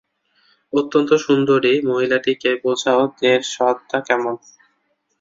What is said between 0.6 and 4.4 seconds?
অন্তত সুন্দরী মহিলাটিকে বোঝাও এর স্বাদটা কেমন।